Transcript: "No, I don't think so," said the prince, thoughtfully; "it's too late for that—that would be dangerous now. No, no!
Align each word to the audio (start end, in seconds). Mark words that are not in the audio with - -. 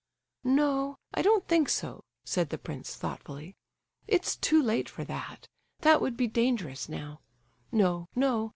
"No, 0.43 0.97
I 1.13 1.21
don't 1.21 1.47
think 1.47 1.69
so," 1.69 2.03
said 2.25 2.49
the 2.49 2.57
prince, 2.57 2.95
thoughtfully; 2.95 3.55
"it's 4.07 4.35
too 4.35 4.59
late 4.63 4.89
for 4.89 5.03
that—that 5.03 6.01
would 6.01 6.17
be 6.17 6.25
dangerous 6.25 6.89
now. 6.89 7.21
No, 7.71 8.07
no! 8.15 8.49